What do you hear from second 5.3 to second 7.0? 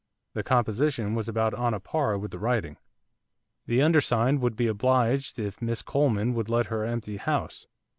if Miss Coleman would let her